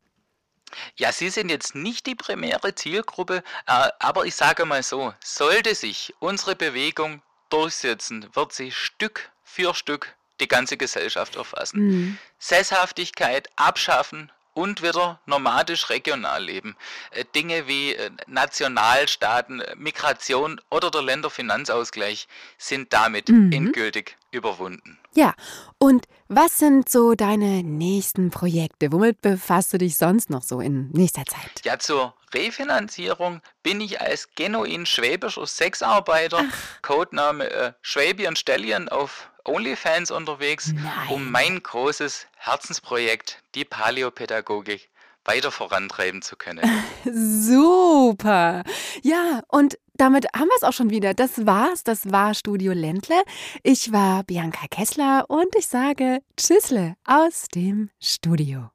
Ja, 0.97 1.11
Sie 1.11 1.31
sind 1.31 1.51
jetzt 1.51 1.75
nicht 1.75 2.07
die 2.07 2.15
primäre 2.15 2.77
Zielgruppe, 2.77 3.43
äh, 3.67 3.89
aber 3.99 4.25
ich 4.27 4.37
sage 4.37 4.65
mal 4.65 4.85
so, 4.85 5.13
sollte 5.23 5.75
sich 5.75 6.15
unsere 6.21 6.55
Bewegung 6.55 7.23
durchsetzen, 7.51 8.29
wird 8.35 8.53
sie 8.53 8.71
Stück 8.71 9.33
für 9.43 9.75
Stück 9.75 10.15
die 10.41 10.47
ganze 10.47 10.77
Gesellschaft 10.77 11.35
erfassen. 11.35 11.81
Mhm. 11.81 12.19
Sesshaftigkeit 12.39 13.49
abschaffen 13.57 14.31
und 14.55 14.83
wieder 14.83 15.21
nomadisch 15.27 15.91
regional 15.91 16.45
leben. 16.45 16.77
Äh, 17.11 17.25
Dinge 17.35 17.67
wie 17.67 17.95
äh, 17.95 18.11
Nationalstaaten, 18.27 19.61
äh, 19.61 19.75
Migration 19.77 20.61
oder 20.71 20.91
der 20.91 21.03
Länderfinanzausgleich 21.03 22.29
sind 22.59 22.93
damit 22.93 23.29
mhm. 23.29 23.53
endgültig 23.53 24.17
überwunden. 24.33 24.99
Ja, 25.15 25.35
und 25.79 26.07
was 26.29 26.59
sind 26.59 26.89
so 26.89 27.15
deine 27.15 27.65
nächsten 27.65 28.31
Projekte? 28.31 28.93
Womit 28.93 29.21
befasst 29.21 29.73
du 29.73 29.79
dich 29.79 29.97
sonst 29.97 30.31
noch 30.31 30.43
so 30.43 30.61
in 30.61 30.91
nächster 30.91 31.25
Zeit? 31.25 31.65
Ja, 31.65 31.79
zur 31.79 32.15
Refinanzierung 32.33 33.41
bin 33.63 33.81
ich 33.81 34.01
als 34.01 34.29
genuin 34.37 34.87
schwäbischer 34.87 35.47
Sexarbeiter, 35.47 36.45
Ach. 36.49 36.83
Codename 36.83 37.51
äh, 37.51 37.73
Schwabian 37.83 38.37
Stallion 38.37 38.89
auf 38.89 39.30
OnlyFans 39.45 40.11
unterwegs, 40.11 40.73
Nein. 40.73 41.09
um 41.09 41.31
mein 41.31 41.63
großes 41.63 42.27
Herzensprojekt, 42.37 43.43
die 43.55 43.65
Paläopädagogik, 43.65 44.91
weiter 45.25 45.51
vorantreiben 45.51 46.23
zu 46.23 46.37
können. 46.37 46.65
Super! 47.05 48.63
Ja, 49.03 49.43
und 49.49 49.79
damit 49.95 50.27
haben 50.35 50.49
wir 50.49 50.57
es 50.57 50.63
auch 50.63 50.73
schon 50.73 50.91
wieder. 50.91 51.13
Das 51.13 51.45
war's. 51.47 51.85
Das 51.85 52.11
war 52.11 52.35
Studio 52.35 52.73
Ländle. 52.73 53.23
Ich 53.63 53.93
war 53.93 54.25
Bianca 54.25 54.67
Kessler 54.71 55.27
und 55.29 55.55
ich 55.57 55.67
sage 55.67 56.21
Tschüssle 56.37 56.97
aus 57.05 57.49
dem 57.55 57.91
Studio. 58.01 58.71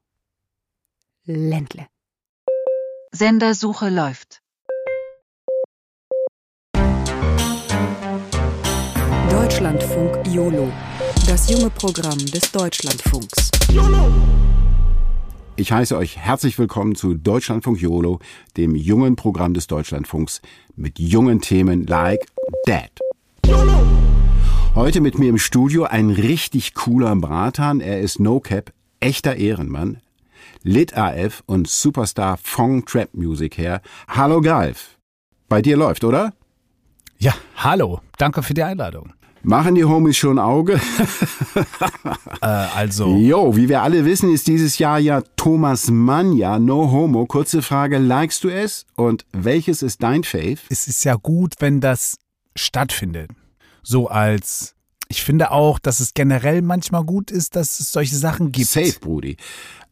Ländle. 1.24 1.88
Sendersuche 3.10 3.88
läuft. 3.88 4.40
Deutschlandfunk 9.56 10.18
YOLO, 10.26 10.70
das 11.26 11.48
junge 11.48 11.70
Programm 11.70 12.18
des 12.18 12.52
Deutschlandfunks. 12.52 13.50
YOLO! 13.72 14.12
Ich 15.56 15.72
heiße 15.72 15.96
euch 15.96 16.18
herzlich 16.18 16.58
willkommen 16.58 16.94
zu 16.94 17.14
Deutschlandfunk 17.14 17.80
YOLO, 17.80 18.20
dem 18.58 18.74
jungen 18.74 19.16
Programm 19.16 19.54
des 19.54 19.66
Deutschlandfunks 19.66 20.42
mit 20.76 20.98
jungen 20.98 21.40
Themen 21.40 21.86
like 21.86 22.26
Dad. 22.66 22.90
YOLO! 23.46 23.80
Heute 24.74 25.00
mit 25.00 25.18
mir 25.18 25.30
im 25.30 25.38
Studio 25.38 25.84
ein 25.84 26.10
richtig 26.10 26.74
cooler 26.74 27.16
Bratan. 27.16 27.80
Er 27.80 28.02
ist 28.02 28.20
No 28.20 28.40
Cap, 28.40 28.74
echter 29.00 29.36
Ehrenmann, 29.36 30.02
Lit 30.64 30.94
AF 30.94 31.42
und 31.46 31.66
Superstar 31.66 32.36
Fong 32.36 32.84
Trap 32.84 33.14
Music 33.14 33.56
her. 33.56 33.80
Hallo 34.06 34.42
Galf. 34.42 34.98
Bei 35.48 35.62
dir 35.62 35.78
läuft, 35.78 36.04
oder? 36.04 36.34
Ja, 37.16 37.32
hallo. 37.56 38.02
Danke 38.18 38.42
für 38.42 38.52
die 38.52 38.62
Einladung. 38.62 39.14
Machen 39.48 39.76
die 39.76 39.84
Homies 39.84 40.16
schon 40.16 40.40
Auge? 40.40 40.72
äh, 42.42 42.46
also. 42.46 43.14
Jo, 43.14 43.54
wie 43.54 43.68
wir 43.68 43.80
alle 43.80 44.04
wissen, 44.04 44.32
ist 44.32 44.48
dieses 44.48 44.80
Jahr 44.80 44.98
ja 44.98 45.22
Thomas 45.36 45.88
Mann 45.88 46.32
ja 46.32 46.58
No 46.58 46.90
Homo. 46.90 47.26
Kurze 47.26 47.62
Frage, 47.62 47.98
likest 47.98 48.42
du 48.42 48.48
es? 48.48 48.86
Und 48.96 49.24
welches 49.32 49.82
ist 49.82 50.02
dein 50.02 50.24
Fave? 50.24 50.58
Es 50.68 50.88
ist 50.88 51.04
ja 51.04 51.14
gut, 51.14 51.54
wenn 51.60 51.80
das 51.80 52.18
stattfindet. 52.56 53.30
So 53.84 54.08
als 54.08 54.74
ich 55.06 55.22
finde 55.22 55.52
auch, 55.52 55.78
dass 55.78 56.00
es 56.00 56.12
generell 56.12 56.60
manchmal 56.60 57.04
gut 57.04 57.30
ist, 57.30 57.54
dass 57.54 57.78
es 57.78 57.92
solche 57.92 58.16
Sachen 58.16 58.50
gibt. 58.50 58.66
Safe, 58.66 58.98
Brudi. 58.98 59.36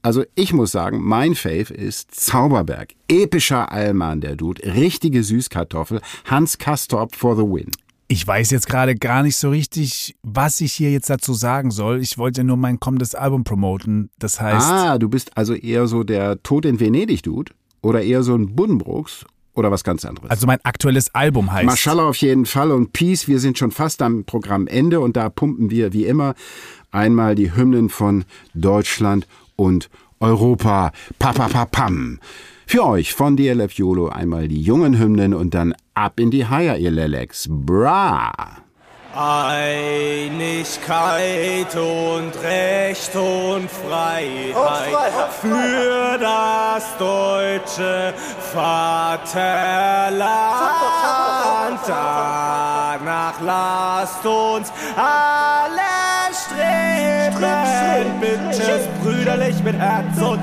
Also 0.03 0.25
ich 0.35 0.53
muss 0.53 0.73
sagen, 0.73 1.01
mein 1.01 1.37
Fave 1.37 1.73
ist 1.73 2.13
Zauberberg. 2.13 2.95
Epischer 3.07 3.71
Allmann, 3.71 4.21
der 4.21 4.35
Dude. 4.35 4.65
Richtige 4.75 5.23
Süßkartoffel. 5.23 6.01
Hans 6.25 6.59
Kastorp 6.59 7.15
for 7.15 7.37
the 7.37 7.43
win. 7.43 7.71
Ich 8.07 8.27
weiß 8.27 8.51
jetzt 8.51 8.69
gerade 8.69 8.95
gar 8.95 9.23
nicht 9.23 9.37
so 9.37 9.51
richtig, 9.51 10.17
was 10.23 10.61
ich 10.61 10.73
hier 10.73 10.91
jetzt 10.91 11.09
dazu 11.09 11.33
sagen 11.33 11.71
soll. 11.71 12.01
Ich 12.01 12.19
wollte 12.19 12.45
nur 12.45 12.57
mein 12.57 12.79
kommendes 12.79 13.15
Album 13.15 13.45
promoten. 13.45 14.11
Das 14.19 14.41
heißt. 14.41 14.71
Ah, 14.71 14.99
du 14.99 15.09
bist 15.09 15.37
also 15.37 15.55
eher 15.55 15.87
so 15.87 16.05
der 16.05 16.43
Tod 16.43 16.65
in 16.67 16.81
Venedig-Dude? 16.81 17.53
Oder 17.81 18.03
eher 18.03 18.23
so 18.23 18.35
ein 18.35 18.55
Buddenbrooks? 18.55 19.25
Oder 19.55 19.71
was 19.71 19.85
ganz 19.85 20.05
anderes? 20.05 20.31
Also 20.31 20.47
mein 20.47 20.59
aktuelles 20.65 21.15
Album 21.15 21.53
heißt. 21.53 21.67
Mashallah 21.67 22.09
auf 22.09 22.17
jeden 22.17 22.45
Fall 22.45 22.73
und 22.73 22.93
Peace. 22.93 23.29
Wir 23.29 23.39
sind 23.39 23.57
schon 23.57 23.71
fast 23.71 24.03
am 24.03 24.25
Programmende 24.25 25.01
und 25.01 25.17
da 25.17 25.29
pumpen 25.29 25.71
wir 25.71 25.93
wie 25.93 26.07
immer 26.07 26.35
einmal 26.91 27.35
die 27.35 27.55
Hymnen 27.55 27.89
von 27.89 28.25
Deutschland 28.53 29.27
und 29.57 29.89
Europa. 30.19 30.93
Papapapam. 31.19 32.19
Für 32.67 32.87
euch 32.87 33.15
von 33.15 33.37
DLF 33.37 33.73
YOLO 33.75 34.09
einmal 34.09 34.49
die 34.49 34.61
jungen 34.61 34.99
Hymnen 34.99 35.35
und 35.35 35.55
dann 35.55 35.75
ab 35.95 36.19
in 36.19 36.31
die 36.31 36.47
Haier, 36.47 36.77
ihr 36.77 36.91
Lelex. 36.91 37.47
Bra! 37.49 38.33
Einigkeit 39.17 40.17
und 41.77 42.33
Recht 42.43 43.15
und 43.15 43.71
Freiheit, 43.71 44.57
und 44.57 44.65
Freiheit 44.65 45.33
für 45.41 46.19
das 46.19 46.99
deutsche 46.99 48.13
Vaterland. 48.53 50.25
Danach 51.87 53.41
lasst 53.41 54.27
uns 54.27 54.73
alle 54.97 55.81
streben 56.35 58.21
Bitches, 58.21 58.89
brüderlich 59.01 59.63
mit 59.63 59.77
Herz 59.77 60.21
und 60.21 60.41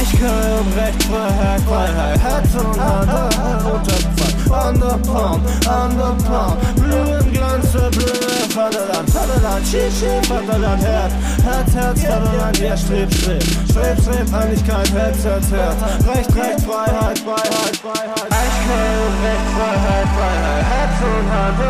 Eichkeim, 0.00 0.66
Recht, 0.78 1.02
Freiheit, 1.02 1.60
Freiheit, 1.60 2.20
Herz 2.20 2.54
und 2.54 2.80
Hand, 2.80 3.34
Unterpfand, 3.68 4.74
Underpound, 4.74 5.42
Underpound, 5.68 6.56
Blühenglanz, 6.76 7.70
Blühe, 7.70 8.48
Vaterland, 8.48 9.10
Vaterland, 9.10 9.66
Shishi, 9.66 10.08
Vaterland, 10.26 10.82
Herz, 10.82 11.12
Herz, 11.44 11.74
Herz, 11.74 12.00
Vaterland, 12.00 12.58
ja, 12.60 12.76
Streb, 12.78 13.12
Streb, 13.12 13.42
Streb, 13.68 14.00
Streb, 14.00 14.32
Einigkeit, 14.32 14.90
Herz, 14.90 15.22
Herz, 15.22 15.50
Herz, 15.50 15.76
Recht, 16.08 16.34
Recht, 16.34 16.60
Freiheit, 16.64 17.18
Freiheit, 17.18 17.76
Freiheit, 17.84 18.28
Eichkeim, 18.40 19.12
Recht, 19.20 19.48
Freiheit, 19.52 20.08
Freiheit, 20.16 20.64
Herz 20.64 20.96
und 21.12 21.28
Hand, 21.28 21.60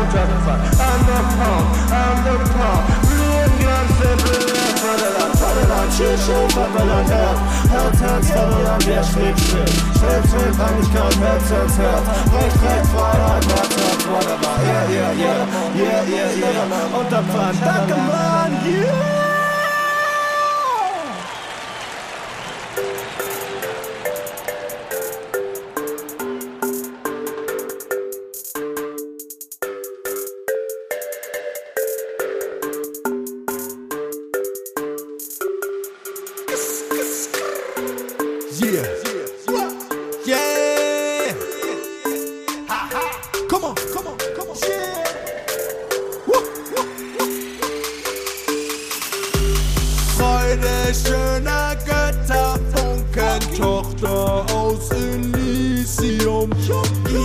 Unterpfand, 0.00 0.62
Underpound, 0.84 1.66
Underpound, 1.96 2.84
Blühenglanz, 3.08 4.20
Blühe, 4.20 4.59
Vaterland, 4.90 5.34
Vaterland, 5.38 5.92
Shishi, 5.92 6.38
Vaterland, 6.54 7.08
Herz, 7.08 7.38
Herz, 7.70 8.00
Herz, 8.00 8.28
Vaterland, 8.30 8.86
ja, 8.86 9.02
Streb, 9.04 9.38
Streb, 9.38 9.68
Streb, 9.94 10.26
Streb, 10.26 10.60
Einigkeit, 10.66 11.16
Herz, 11.20 11.50
Herz, 11.50 11.78
Herz, 11.78 12.06
Recht, 12.34 12.62
Recht, 12.64 12.86
Freiheit, 12.90 13.46
Herz, 13.46 13.76
Herz, 13.76 14.02
whatever, 14.10 14.54
yeah, 14.66 14.90
yeah, 14.90 15.12
yeah, 15.12 15.46
yeah, 15.76 16.02
yeah, 16.02 16.30
yeah, 16.40 16.98
Unterpfand, 16.98 17.58
danke, 17.64 17.94
Mann, 17.94 18.08
yeah! 18.08 18.29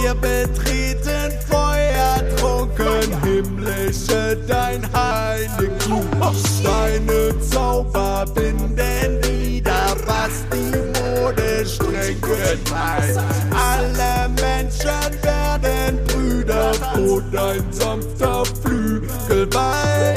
Wir 0.05 0.13
betreten 0.13 1.31
feuertrunken, 1.49 3.23
himmlische 3.23 4.37
dein 4.47 4.87
Heiligtum. 4.93 6.05
Deine 6.63 7.39
Zauber 7.39 8.23
binden 8.35 9.19
wieder, 9.23 9.95
was 10.05 10.45
die 10.53 10.77
Mode 11.01 11.65
streng. 11.65 12.17
Alle 13.49 14.29
Menschen 14.29 15.23
werden 15.23 15.99
Brüder, 16.05 16.71
wo 16.93 17.19
dein 17.31 17.63
sanfter 17.73 18.43
Flügel 18.61 19.51
weit. 19.55 20.14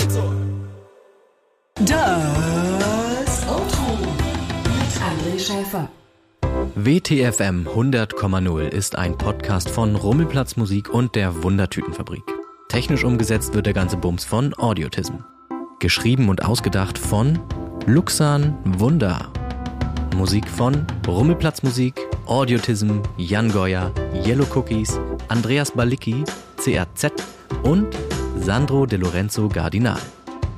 WTFM 6.81 7.67
100,0 7.67 8.69
ist 8.69 8.95
ein 8.95 9.19
Podcast 9.19 9.69
von 9.69 9.97
Rummelplatz 9.97 10.57
Musik 10.57 10.89
und 10.89 11.17
der 11.17 11.43
Wundertütenfabrik. 11.43 12.23
Technisch 12.69 13.03
umgesetzt 13.03 13.53
wird 13.53 13.67
der 13.67 13.73
ganze 13.73 13.97
Bums 13.97 14.25
von 14.25 14.55
Audiotism. 14.57 15.15
Geschrieben 15.81 16.29
und 16.29 16.45
ausgedacht 16.45 16.97
von 16.97 17.41
Luxan 17.87 18.57
Wunder. 18.65 19.33
Musik 20.15 20.49
von 20.49 20.87
Rummelplatz 21.05 21.65
Musik, 21.65 22.01
Audiotism, 22.27 23.01
Jan 23.17 23.51
Goya, 23.51 23.91
Yellow 24.25 24.47
Cookies, 24.55 25.01
Andreas 25.27 25.73
Balicki, 25.73 26.23
CRZ 26.59 27.13
und 27.65 27.89
Sandro 28.39 28.87
De 28.87 29.01
Lorenzo 29.01 29.49
Gardinal. 29.49 30.01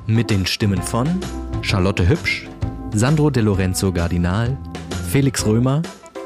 Mit 0.06 0.28
den 0.28 0.44
Stimmen 0.44 0.82
von 0.82 1.08
Charlotte 1.62 2.06
Hübsch, 2.06 2.46
Sandro 2.92 3.30
De 3.30 3.42
Lorenzo 3.42 3.90
Gardinal, 3.90 4.58
Felix 5.08 5.46
Römer, 5.46 5.80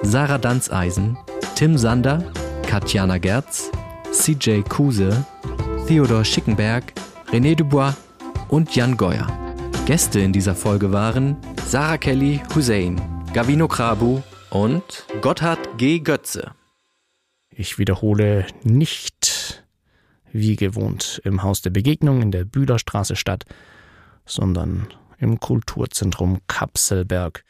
Sarah 0.05 0.39
Danzeisen, 0.39 1.17
Tim 1.57 1.79
Sander, 1.79 2.31
Katjana 2.67 3.19
Gerz, 3.19 3.71
CJ 4.13 4.61
Kuse, 4.69 5.25
Theodor 5.89 6.25
Schickenberg, 6.25 6.93
René 7.33 7.57
Dubois 7.57 7.95
und 8.49 8.77
Jan 8.77 8.97
Goyer. 8.97 9.27
Gäste 9.87 10.21
in 10.21 10.33
dieser 10.33 10.55
Folge 10.55 10.93
waren 10.93 11.37
Sarah 11.67 11.99
Kelly 11.99 12.41
Hussein, 12.55 13.01
Gavino 13.33 13.67
Krabu 13.67 14.23
und 14.51 15.07
Gotthard 15.23 15.79
G. 15.79 15.99
Götze. 15.99 16.53
Ich 17.51 17.79
wiederhole 17.79 18.47
nicht 18.63 19.65
wie 20.33 20.57
gewohnt 20.57 21.23
im 21.25 21.43
Haus 21.43 21.63
der 21.63 21.71
Begegnung 21.71 22.21
in 22.21 22.31
der 22.31 22.45
Bühlerstraße 22.45 23.17
statt, 23.17 23.45
sondern 24.27 24.87
im 25.19 25.41
Kulturzentrum 25.41 26.41
Kapselberg. 26.47 27.45